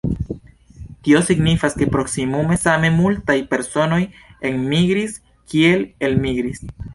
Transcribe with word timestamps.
Tio 1.07 1.19
signifas, 1.27 1.75
ke 1.81 1.87
proksimume 1.95 2.57
same 2.61 2.91
multaj 2.95 3.37
personoj 3.53 4.01
enmigris 4.53 5.19
kiel 5.53 5.87
elmigris. 6.11 6.65